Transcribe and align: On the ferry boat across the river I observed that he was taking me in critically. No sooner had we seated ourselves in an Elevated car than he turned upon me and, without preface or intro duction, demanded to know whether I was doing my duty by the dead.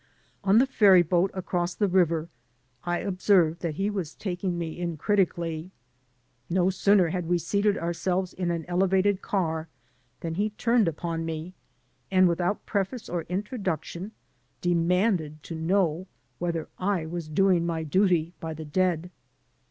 On 0.43 0.57
the 0.57 0.65
ferry 0.65 1.03
boat 1.03 1.29
across 1.35 1.75
the 1.75 1.87
river 1.87 2.27
I 2.83 2.97
observed 2.97 3.61
that 3.61 3.75
he 3.75 3.91
was 3.91 4.15
taking 4.15 4.57
me 4.57 4.79
in 4.79 4.97
critically. 4.97 5.69
No 6.49 6.71
sooner 6.71 7.09
had 7.09 7.27
we 7.27 7.37
seated 7.37 7.77
ourselves 7.77 8.33
in 8.33 8.49
an 8.49 8.65
Elevated 8.67 9.21
car 9.21 9.67
than 10.21 10.33
he 10.33 10.49
turned 10.49 10.87
upon 10.87 11.23
me 11.23 11.53
and, 12.09 12.27
without 12.27 12.65
preface 12.65 13.09
or 13.09 13.27
intro 13.29 13.59
duction, 13.59 14.09
demanded 14.59 15.43
to 15.43 15.53
know 15.53 16.07
whether 16.39 16.67
I 16.79 17.05
was 17.05 17.27
doing 17.29 17.63
my 17.67 17.83
duty 17.83 18.33
by 18.39 18.55
the 18.55 18.65
dead. 18.65 19.11